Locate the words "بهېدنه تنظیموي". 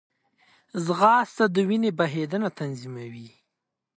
1.99-3.29